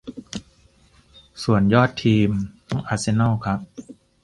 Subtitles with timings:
[1.43, 2.29] ส่วนยอดทีม
[2.69, 3.59] ต้องอาร์เซนอลครับ